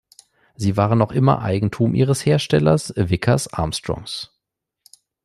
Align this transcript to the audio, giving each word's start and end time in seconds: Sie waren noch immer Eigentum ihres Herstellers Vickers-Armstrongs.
Sie 0.55 0.77
waren 0.77 0.97
noch 0.97 1.11
immer 1.11 1.43
Eigentum 1.43 1.93
ihres 1.93 2.25
Herstellers 2.25 2.91
Vickers-Armstrongs. 2.97 4.31